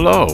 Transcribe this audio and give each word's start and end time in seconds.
Hello, 0.00 0.28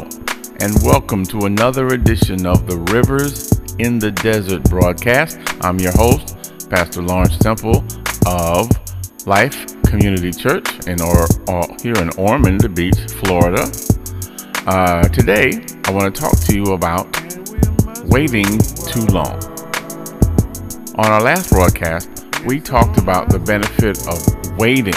and 0.61 0.75
welcome 0.83 1.25
to 1.25 1.47
another 1.47 1.87
edition 1.95 2.45
of 2.45 2.67
the 2.67 2.77
Rivers 2.93 3.51
in 3.79 3.99
the 3.99 4.11
Desert 4.11 4.63
broadcast. 4.65 5.39
I'm 5.63 5.81
your 5.81 5.93
host, 5.93 6.69
Pastor 6.69 7.01
Lawrence 7.01 7.39
Temple 7.39 7.83
of 8.27 8.71
Life 9.27 9.65
Community 9.85 10.33
Church 10.33 10.87
in 10.87 11.01
or, 11.01 11.27
or 11.49 11.67
here 11.83 11.97
in 11.97 12.11
Ormond 12.19 12.75
Beach, 12.75 12.99
Florida. 13.09 13.63
Uh, 14.67 15.09
today, 15.09 15.65
I 15.87 15.91
want 15.93 16.15
to 16.15 16.21
talk 16.21 16.39
to 16.41 16.55
you 16.55 16.75
about 16.75 17.07
waiting 18.05 18.59
too 18.69 19.07
long. 19.07 19.43
On 20.97 21.07
our 21.07 21.23
last 21.23 21.49
broadcast, 21.49 22.27
we 22.45 22.61
talked 22.61 22.99
about 22.99 23.31
the 23.31 23.39
benefit 23.39 23.97
of 24.09 24.59
waiting 24.59 24.93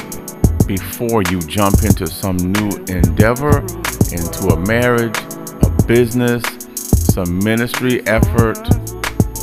before 0.67 1.23
you 1.31 1.39
jump 1.39 1.85
into 1.85 2.05
some 2.05 2.35
new 2.35 2.67
endeavor, 2.89 3.65
into 4.11 4.47
a 4.49 4.59
marriage, 4.67 5.17
a 5.61 5.83
business, 5.85 6.43
some 6.75 7.39
ministry 7.39 8.05
effort, 8.07 8.57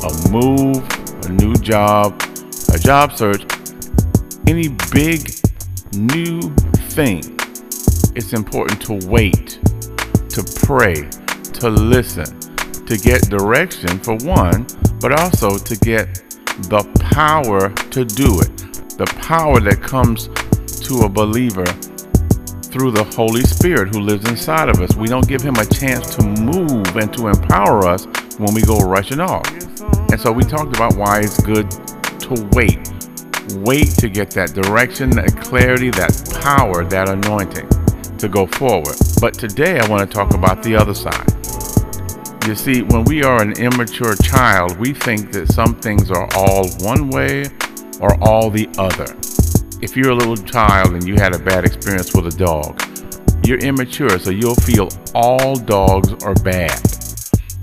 a 0.05 0.29
move, 0.31 0.77
a 1.25 1.29
new 1.29 1.55
job, 1.55 2.21
a 2.73 2.79
job 2.79 3.13
search, 3.13 3.45
any 4.47 4.69
big 4.93 5.31
new 5.95 6.41
thing. 6.95 7.23
It's 8.17 8.33
important 8.33 8.81
to 8.83 9.09
wait, 9.09 9.59
to 10.31 10.45
pray, 10.67 11.09
to 11.55 11.69
listen, 11.69 12.27
to 12.87 12.97
get 12.97 13.23
direction 13.29 13.99
for 13.99 14.17
one, 14.19 14.67
but 15.01 15.13
also 15.19 15.59
to 15.59 15.77
get 15.79 16.15
the 16.69 16.85
power 17.13 17.71
to 17.91 18.05
do 18.05 18.41
it. 18.41 18.57
The 18.99 19.07
power 19.21 19.59
that 19.61 19.83
comes 19.83 20.29
to 20.87 21.05
a 21.05 21.09
believer 21.09 21.65
through 22.75 22.91
the 22.91 23.05
Holy 23.15 23.43
Spirit 23.43 23.95
who 23.95 24.01
lives 24.01 24.29
inside 24.29 24.69
of 24.69 24.81
us. 24.81 24.97
We 24.97 25.07
don't 25.07 25.29
give 25.29 25.41
him 25.41 25.55
a 25.55 25.65
chance 25.65 26.17
to 26.17 26.27
move 26.27 26.97
and 26.97 27.13
to 27.15 27.29
empower 27.29 27.87
us 27.87 28.07
when 28.39 28.53
we 28.53 28.63
go 28.63 28.81
rushing 28.81 29.21
off. 29.21 29.49
And 30.11 30.21
so 30.21 30.33
we 30.33 30.43
talked 30.43 30.75
about 30.75 30.97
why 30.97 31.21
it's 31.21 31.41
good 31.41 31.71
to 31.71 32.51
wait. 32.51 32.91
Wait 33.59 33.91
to 33.99 34.09
get 34.09 34.33
that 34.33 34.55
direction, 34.55 35.11
that 35.11 35.37
clarity, 35.41 35.91
that 35.91 36.41
power, 36.43 36.85
that 36.85 37.09
anointing 37.09 37.69
to 38.19 38.29
go 38.29 38.45
forward. 38.45 38.97
But 39.21 39.35
today 39.35 39.79
I 39.79 39.89
want 39.89 40.11
to 40.11 40.13
talk 40.13 40.35
about 40.35 40.65
the 40.65 40.75
other 40.75 40.95
side. 40.95 41.31
You 42.49 42.57
see, 42.57 42.83
when 42.83 43.05
we 43.05 43.23
are 43.23 43.41
an 43.41 43.53
immature 43.53 44.17
child, 44.17 44.77
we 44.81 44.95
think 44.95 45.31
that 45.31 45.47
some 45.53 45.77
things 45.77 46.11
are 46.11 46.29
all 46.35 46.69
one 46.81 47.09
way 47.11 47.45
or 48.01 48.21
all 48.21 48.51
the 48.51 48.69
other. 48.79 49.07
If 49.85 49.99
you're 49.99 50.13
a 50.13 50.15
little 50.15 50.39
child 50.39 50.95
and 50.95 51.07
you 51.07 51.17
had 51.17 51.35
a 51.35 51.39
bad 51.39 51.67
experience 51.67 52.15
with 52.15 52.27
a 52.27 52.39
dog, 52.39 52.81
you're 53.47 53.59
immature, 53.59 54.19
so 54.19 54.31
you'll 54.31 54.55
feel 54.55 54.89
all 55.15 55.57
dogs 55.57 56.11
are 56.25 56.33
bad. 56.37 56.81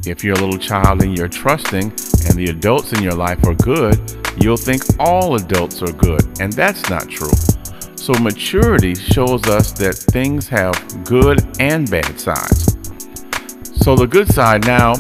If 0.06 0.24
you're 0.24 0.36
a 0.36 0.40
little 0.40 0.60
child 0.60 1.02
and 1.02 1.18
you're 1.18 1.28
trusting 1.28 1.86
and 1.86 2.36
the 2.36 2.52
adults 2.52 2.94
in 2.94 3.02
your 3.02 3.16
life 3.16 3.44
are 3.48 3.56
good, 3.56 3.98
you'll 4.38 4.56
think 4.56 4.84
all 5.00 5.34
adults 5.34 5.82
are 5.82 5.92
good, 5.94 6.40
and 6.40 6.54
that's 6.54 6.88
not 6.92 7.10
true. 7.10 7.34
So, 7.96 8.14
maturity 8.22 8.94
shows 8.94 9.48
us 9.48 9.72
that 9.80 9.96
things 9.96 10.48
have 10.48 10.76
good 11.04 11.40
and 11.60 11.90
bad 11.90 12.20
sides. 12.20 12.78
So, 13.84 13.96
the 13.96 14.06
good 14.06 14.32
side 14.32 14.68
now 14.68 14.94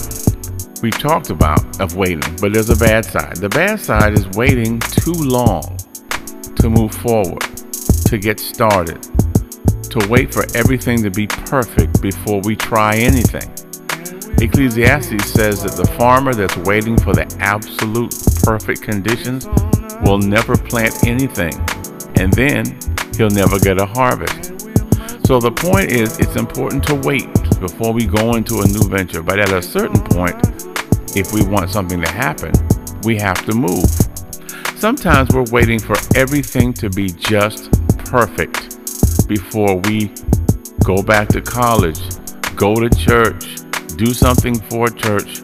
we've 0.81 0.97
talked 0.97 1.29
about 1.29 1.79
of 1.79 1.95
waiting, 1.95 2.35
but 2.41 2.51
there's 2.51 2.71
a 2.71 2.75
bad 2.75 3.05
side. 3.05 3.37
The 3.37 3.49
bad 3.49 3.79
side 3.79 4.13
is 4.13 4.27
waiting 4.29 4.79
too 4.79 5.13
long 5.13 5.77
to 6.57 6.69
move 6.69 6.93
forward, 6.93 7.41
to 8.05 8.17
get 8.17 8.39
started, 8.39 9.01
to 9.89 10.07
wait 10.09 10.33
for 10.33 10.45
everything 10.55 11.01
to 11.03 11.09
be 11.09 11.27
perfect 11.27 12.01
before 12.01 12.41
we 12.41 12.55
try 12.55 12.95
anything. 12.95 13.49
Ecclesiastes 14.41 15.25
says 15.25 15.63
that 15.63 15.73
the 15.73 15.87
farmer 15.97 16.33
that's 16.33 16.57
waiting 16.57 16.97
for 16.97 17.13
the 17.13 17.27
absolute 17.39 18.13
perfect 18.43 18.81
conditions 18.81 19.47
will 20.03 20.17
never 20.17 20.57
plant 20.57 21.05
anything, 21.05 21.53
and 22.15 22.33
then 22.33 22.65
he'll 23.17 23.29
never 23.29 23.59
get 23.59 23.79
a 23.79 23.85
harvest. 23.85 24.51
So 25.27 25.39
the 25.39 25.51
point 25.51 25.91
is, 25.91 26.19
it's 26.19 26.35
important 26.35 26.83
to 26.87 26.95
wait 26.95 27.31
before 27.59 27.93
we 27.93 28.05
go 28.05 28.35
into 28.35 28.61
a 28.61 28.67
new 28.67 28.89
venture. 28.89 29.21
But 29.21 29.39
at 29.39 29.51
a 29.53 29.61
certain 29.61 30.01
point, 30.01 30.35
if 31.15 31.31
we 31.31 31.45
want 31.45 31.69
something 31.69 32.01
to 32.01 32.11
happen, 32.11 32.51
we 33.03 33.17
have 33.17 33.45
to 33.45 33.53
move. 33.53 34.10
Sometimes 34.81 35.29
we're 35.29 35.45
waiting 35.51 35.77
for 35.77 35.95
everything 36.15 36.73
to 36.73 36.89
be 36.89 37.09
just 37.09 37.71
perfect 37.99 39.27
before 39.27 39.75
we 39.75 40.11
go 40.83 41.03
back 41.03 41.27
to 41.27 41.39
college, 41.39 42.01
go 42.55 42.73
to 42.73 42.89
church, 42.89 43.57
do 43.95 44.07
something 44.07 44.59
for 44.71 44.87
church, 44.87 45.41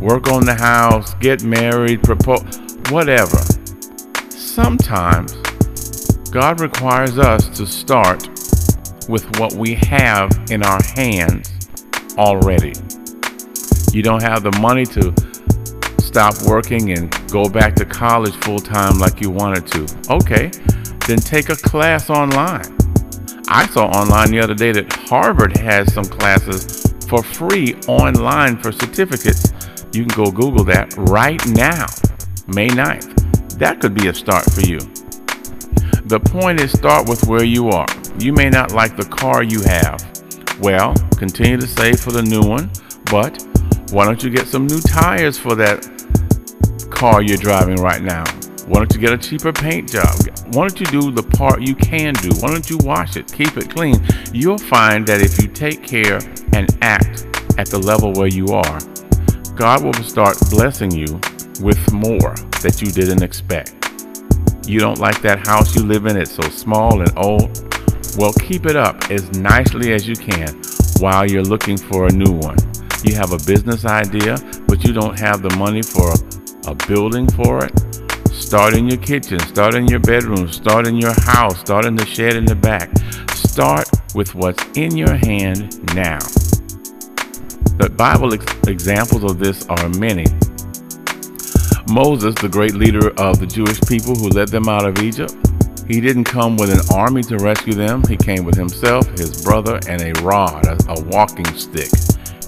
work 0.00 0.26
on 0.26 0.44
the 0.44 0.56
house, 0.58 1.14
get 1.20 1.44
married, 1.44 2.02
propose, 2.02 2.42
whatever. 2.90 3.36
Sometimes 4.28 5.34
God 6.32 6.58
requires 6.58 7.16
us 7.16 7.48
to 7.50 7.68
start 7.68 8.26
with 9.08 9.24
what 9.38 9.52
we 9.52 9.76
have 9.76 10.28
in 10.50 10.64
our 10.64 10.82
hands 10.96 11.48
already. 12.18 12.72
You 13.92 14.02
don't 14.02 14.22
have 14.24 14.42
the 14.42 14.58
money 14.60 14.84
to 14.86 15.14
stop 16.00 16.34
working 16.42 16.90
and 16.90 17.23
go 17.34 17.48
back 17.48 17.74
to 17.74 17.84
college 17.84 18.32
full 18.44 18.60
time 18.60 18.96
like 19.00 19.20
you 19.20 19.28
wanted 19.28 19.66
to. 19.66 19.80
Okay, 20.08 20.52
then 21.08 21.18
take 21.18 21.48
a 21.48 21.56
class 21.56 22.08
online. 22.08 22.78
I 23.48 23.66
saw 23.66 23.86
online 23.86 24.30
the 24.30 24.38
other 24.38 24.54
day 24.54 24.70
that 24.70 24.92
Harvard 25.08 25.56
has 25.56 25.92
some 25.92 26.04
classes 26.04 26.94
for 27.08 27.24
free 27.24 27.74
online 27.88 28.56
for 28.56 28.70
certificates. 28.70 29.52
You 29.92 30.06
can 30.06 30.24
go 30.24 30.30
Google 30.30 30.62
that 30.66 30.94
right 30.96 31.44
now, 31.48 31.86
May 32.46 32.68
9th. 32.68 33.58
That 33.58 33.80
could 33.80 33.94
be 33.94 34.06
a 34.06 34.14
start 34.14 34.44
for 34.52 34.60
you. 34.60 34.78
The 36.06 36.20
point 36.24 36.60
is 36.60 36.70
start 36.70 37.08
with 37.08 37.26
where 37.26 37.42
you 37.42 37.70
are. 37.70 37.88
You 38.16 38.32
may 38.32 38.48
not 38.48 38.70
like 38.70 38.96
the 38.96 39.06
car 39.06 39.42
you 39.42 39.60
have. 39.62 39.98
Well, 40.60 40.94
continue 41.18 41.56
to 41.56 41.66
save 41.66 41.98
for 41.98 42.12
the 42.12 42.22
new 42.22 42.42
one, 42.42 42.70
but 43.10 43.44
why 43.90 44.04
don't 44.04 44.22
you 44.22 44.30
get 44.30 44.46
some 44.46 44.68
new 44.68 44.80
tires 44.80 45.36
for 45.36 45.56
that 45.56 45.93
car 47.04 47.20
you're 47.20 47.36
driving 47.36 47.76
right 47.76 48.00
now? 48.00 48.24
Why 48.66 48.78
don't 48.78 48.90
you 48.94 48.98
get 48.98 49.12
a 49.12 49.18
cheaper 49.18 49.52
paint 49.52 49.92
job? 49.92 50.08
Why 50.54 50.66
don't 50.66 50.80
you 50.80 50.86
do 50.86 51.10
the 51.10 51.22
part 51.22 51.60
you 51.60 51.74
can 51.74 52.14
do? 52.14 52.30
Why 52.40 52.48
don't 52.48 52.70
you 52.70 52.78
wash 52.78 53.18
it, 53.18 53.30
keep 53.30 53.58
it 53.58 53.68
clean? 53.68 53.96
You'll 54.32 54.56
find 54.56 55.06
that 55.06 55.20
if 55.20 55.36
you 55.42 55.48
take 55.48 55.82
care 55.82 56.18
and 56.54 56.66
act 56.80 57.26
at 57.58 57.66
the 57.66 57.78
level 57.78 58.14
where 58.14 58.28
you 58.28 58.46
are, 58.46 58.78
God 59.54 59.84
will 59.84 59.92
start 60.02 60.38
blessing 60.48 60.92
you 60.92 61.20
with 61.60 61.92
more 61.92 62.32
that 62.64 62.80
you 62.80 62.90
didn't 62.90 63.22
expect. 63.22 63.74
You 64.66 64.80
don't 64.80 64.98
like 64.98 65.20
that 65.20 65.46
house 65.46 65.76
you 65.76 65.82
live 65.82 66.06
in, 66.06 66.16
it's 66.16 66.32
so 66.32 66.48
small 66.48 67.02
and 67.02 67.12
old. 67.18 67.52
Well, 68.16 68.32
keep 68.32 68.64
it 68.64 68.76
up 68.76 69.10
as 69.10 69.30
nicely 69.32 69.92
as 69.92 70.08
you 70.08 70.16
can 70.16 70.58
while 71.00 71.30
you're 71.30 71.42
looking 71.42 71.76
for 71.76 72.06
a 72.06 72.10
new 72.10 72.32
one. 72.32 72.56
You 73.04 73.14
have 73.16 73.32
a 73.32 73.44
business 73.44 73.84
idea, 73.84 74.38
but 74.66 74.82
you 74.84 74.94
don't 74.94 75.18
have 75.18 75.42
the 75.42 75.54
money 75.56 75.82
for 75.82 76.10
a 76.10 76.33
building 76.86 77.28
for 77.28 77.64
it, 77.64 77.72
start 78.32 78.74
in 78.74 78.88
your 78.88 78.98
kitchen, 78.98 79.38
start 79.40 79.74
in 79.74 79.86
your 79.86 80.00
bedroom, 80.00 80.50
start 80.50 80.86
in 80.86 80.96
your 80.96 81.12
house, 81.12 81.60
start 81.60 81.84
in 81.84 81.96
the 81.96 82.06
shed 82.06 82.36
in 82.36 82.44
the 82.46 82.54
back. 82.54 82.90
Start 83.34 83.88
with 84.14 84.34
what's 84.34 84.64
in 84.76 84.96
your 84.96 85.14
hand 85.14 85.94
now. 85.94 86.18
The 87.78 87.92
Bible 87.96 88.34
ex- 88.34 88.68
examples 88.68 89.24
of 89.24 89.38
this 89.38 89.66
are 89.68 89.88
many. 89.90 90.24
Moses, 91.88 92.34
the 92.36 92.48
great 92.50 92.74
leader 92.74 93.10
of 93.20 93.38
the 93.38 93.46
Jewish 93.46 93.80
people 93.82 94.14
who 94.14 94.28
led 94.30 94.48
them 94.48 94.68
out 94.68 94.86
of 94.86 94.98
Egypt, 95.02 95.34
he 95.86 96.00
didn't 96.00 96.24
come 96.24 96.56
with 96.56 96.70
an 96.70 96.80
army 96.96 97.22
to 97.24 97.36
rescue 97.36 97.74
them. 97.74 98.02
He 98.08 98.16
came 98.16 98.44
with 98.44 98.56
himself, 98.56 99.06
his 99.18 99.44
brother, 99.44 99.78
and 99.86 100.00
a 100.02 100.12
rod, 100.22 100.66
a, 100.66 100.76
a 100.88 101.04
walking 101.04 101.46
stick. 101.54 101.90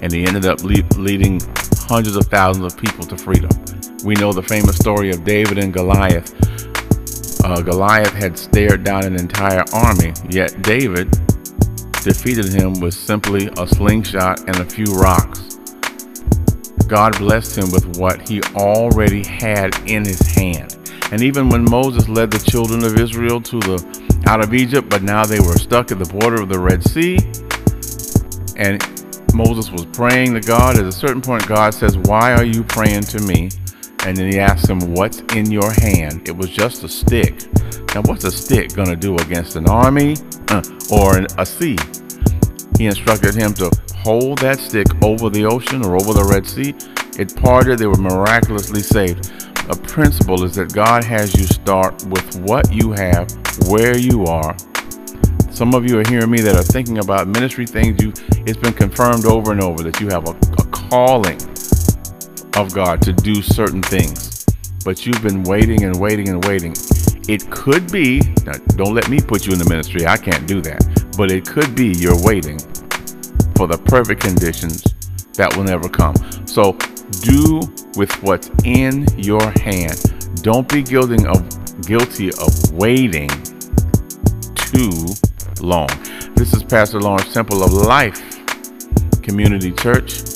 And 0.02 0.12
he 0.12 0.26
ended 0.26 0.46
up 0.46 0.62
le- 0.64 0.82
leading 0.96 1.40
hundreds 1.86 2.16
of 2.16 2.26
thousands 2.26 2.72
of 2.72 2.80
people 2.80 3.04
to 3.04 3.16
freedom. 3.16 3.50
We 4.04 4.14
know 4.14 4.32
the 4.32 4.42
famous 4.42 4.76
story 4.76 5.10
of 5.10 5.24
David 5.24 5.58
and 5.58 5.72
Goliath. 5.72 6.34
Uh, 7.44 7.60
Goliath 7.62 8.12
had 8.12 8.38
stared 8.38 8.84
down 8.84 9.04
an 9.04 9.14
entire 9.14 9.64
army, 9.72 10.12
yet 10.28 10.62
David 10.62 11.10
defeated 12.02 12.46
him 12.52 12.80
with 12.80 12.94
simply 12.94 13.48
a 13.58 13.66
slingshot 13.66 14.40
and 14.40 14.56
a 14.56 14.64
few 14.64 14.86
rocks. 14.94 15.58
God 16.86 17.18
blessed 17.18 17.58
him 17.58 17.70
with 17.72 17.98
what 17.98 18.28
he 18.28 18.40
already 18.54 19.24
had 19.24 19.74
in 19.88 20.04
his 20.04 20.20
hand. 20.20 20.76
And 21.10 21.22
even 21.22 21.48
when 21.48 21.64
Moses 21.64 22.08
led 22.08 22.30
the 22.30 22.38
children 22.50 22.84
of 22.84 22.96
Israel 22.98 23.40
to 23.40 23.58
the 23.60 24.22
out 24.26 24.42
of 24.42 24.54
Egypt, 24.54 24.88
but 24.88 25.02
now 25.02 25.24
they 25.24 25.40
were 25.40 25.56
stuck 25.56 25.92
at 25.92 25.98
the 25.98 26.04
border 26.04 26.42
of 26.42 26.48
the 26.48 26.58
Red 26.58 26.82
Sea, 26.82 27.18
and 28.56 28.82
Moses 29.34 29.70
was 29.70 29.84
praying 29.86 30.34
to 30.34 30.40
God. 30.40 30.78
At 30.78 30.84
a 30.84 30.92
certain 30.92 31.22
point, 31.22 31.46
God 31.46 31.74
says, 31.74 31.96
Why 31.98 32.32
are 32.32 32.44
you 32.44 32.64
praying 32.64 33.02
to 33.02 33.20
me? 33.22 33.50
And 34.06 34.16
then 34.16 34.30
he 34.30 34.38
asked 34.38 34.70
him, 34.70 34.94
What's 34.94 35.18
in 35.34 35.50
your 35.50 35.72
hand? 35.72 36.28
It 36.28 36.36
was 36.36 36.48
just 36.48 36.84
a 36.84 36.88
stick. 36.88 37.42
Now, 37.92 38.02
what's 38.02 38.22
a 38.22 38.30
stick 38.30 38.72
going 38.72 38.88
to 38.88 38.94
do 38.94 39.16
against 39.16 39.56
an 39.56 39.68
army 39.68 40.14
uh, 40.48 40.62
or 40.92 41.26
a 41.36 41.44
sea? 41.44 41.76
He 42.78 42.86
instructed 42.86 43.34
him 43.34 43.52
to 43.54 43.68
hold 43.96 44.38
that 44.38 44.60
stick 44.60 44.86
over 45.02 45.28
the 45.28 45.44
ocean 45.44 45.84
or 45.84 45.96
over 45.96 46.12
the 46.12 46.24
Red 46.24 46.46
Sea. 46.46 46.72
It 47.18 47.34
parted, 47.34 47.80
they 47.80 47.88
were 47.88 47.96
miraculously 47.96 48.80
saved. 48.80 49.32
A 49.70 49.74
principle 49.74 50.44
is 50.44 50.54
that 50.54 50.72
God 50.72 51.02
has 51.02 51.34
you 51.34 51.42
start 51.42 52.04
with 52.04 52.40
what 52.42 52.72
you 52.72 52.92
have, 52.92 53.28
where 53.66 53.98
you 53.98 54.24
are. 54.26 54.56
Some 55.50 55.74
of 55.74 55.84
you 55.84 55.98
are 55.98 56.08
hearing 56.08 56.30
me 56.30 56.40
that 56.42 56.54
are 56.54 56.62
thinking 56.62 56.98
about 56.98 57.26
ministry 57.26 57.66
things. 57.66 58.00
You, 58.00 58.12
it's 58.46 58.58
been 58.58 58.74
confirmed 58.74 59.24
over 59.24 59.50
and 59.50 59.60
over 59.60 59.82
that 59.82 60.00
you 60.00 60.06
have 60.10 60.28
a, 60.28 60.32
a 60.62 60.66
calling 60.70 61.40
of 62.56 62.72
God 62.72 63.02
to 63.02 63.12
do 63.12 63.42
certain 63.42 63.82
things, 63.82 64.44
but 64.84 65.04
you've 65.06 65.22
been 65.22 65.42
waiting 65.42 65.84
and 65.84 66.00
waiting 66.00 66.30
and 66.30 66.44
waiting. 66.44 66.74
It 67.28 67.50
could 67.50 67.92
be, 67.92 68.20
now, 68.44 68.54
don't 68.76 68.94
let 68.94 69.08
me 69.08 69.20
put 69.20 69.46
you 69.46 69.52
in 69.52 69.58
the 69.58 69.68
ministry, 69.68 70.06
I 70.06 70.16
can't 70.16 70.46
do 70.46 70.60
that, 70.62 71.12
but 71.16 71.30
it 71.30 71.46
could 71.46 71.74
be 71.74 71.88
you're 71.88 72.20
waiting 72.22 72.58
for 73.56 73.66
the 73.66 73.80
perfect 73.84 74.22
conditions 74.22 74.82
that 75.34 75.54
will 75.56 75.64
never 75.64 75.88
come. 75.88 76.14
So 76.46 76.72
do 77.20 77.60
with 77.96 78.12
what's 78.22 78.50
in 78.64 79.06
your 79.16 79.50
hand. 79.60 80.02
Don't 80.42 80.68
be 80.68 80.82
guilty 80.82 81.26
of 81.26 81.82
guilty 81.82 82.30
of 82.30 82.72
waiting 82.72 83.28
too 84.54 85.06
long. 85.60 85.88
This 86.34 86.54
is 86.54 86.62
Pastor 86.64 87.00
Lawrence 87.00 87.32
Temple 87.32 87.62
of 87.62 87.72
Life 87.72 88.20
Community 89.22 89.72
Church. 89.72 90.35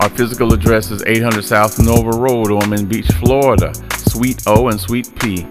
Our 0.00 0.08
physical 0.08 0.54
address 0.54 0.90
is 0.90 1.02
800 1.06 1.44
South 1.44 1.78
Nova 1.78 2.10
Road, 2.10 2.50
Ormond 2.50 2.88
Beach, 2.88 3.06
Florida. 3.18 3.70
Suite 3.98 4.42
O 4.46 4.68
and 4.68 4.80
Suite 4.80 5.14
P 5.20 5.46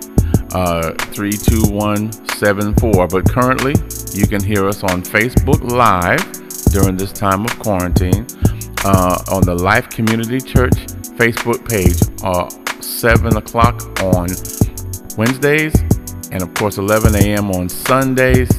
uh, 0.54 0.92
32174. 1.13 3.07
But 3.07 3.30
currently, 3.30 3.75
you 4.12 4.25
can 4.25 4.44
hear 4.44 4.68
us 4.68 4.81
on 4.84 5.04
Facebook 5.04 5.62
Live 5.69 6.19
during 6.72 6.98
this 6.98 7.12
time 7.12 7.46
of 7.46 7.60
quarantine 7.60 8.25
uh, 8.86 9.24
on 9.31 9.44
the 9.44 9.54
Life 9.54 9.90
Community 9.90 10.40
Church 10.40 10.74
Facebook 11.19 11.69
page, 11.69 12.02
uh, 12.24 12.50
7 12.81 13.38
o'clock 13.38 13.84
on 14.02 14.30
Wednesdays, 15.16 15.75
and 16.31 16.42
of 16.42 16.52
course, 16.56 16.80
11 16.80 17.13
a.m. 17.18 17.52
on 17.52 17.69
Sundays. 17.69 18.50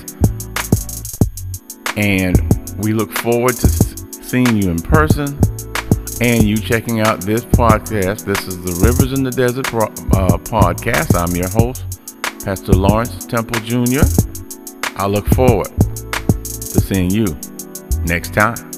And 1.96 2.38
we 2.78 2.92
look 2.92 3.10
forward 3.10 3.56
to 3.56 3.66
seeing 3.66 4.56
you 4.56 4.70
in 4.70 4.78
person 4.78 5.36
and 6.20 6.44
you 6.44 6.56
checking 6.58 7.00
out 7.00 7.22
this 7.22 7.44
podcast. 7.44 8.26
This 8.26 8.46
is 8.46 8.62
the 8.62 8.84
Rivers 8.84 9.12
in 9.12 9.24
the 9.24 9.30
Desert 9.30 9.66
uh, 9.72 10.36
podcast. 10.38 11.14
I'm 11.16 11.34
your 11.34 11.48
host, 11.48 11.84
Pastor 12.44 12.72
Lawrence 12.72 13.24
Temple 13.24 13.58
Jr. 13.60 14.04
I 14.96 15.06
look 15.06 15.26
forward 15.28 15.70
to 15.80 16.80
seeing 16.80 17.10
you 17.10 17.26
next 18.04 18.34
time. 18.34 18.69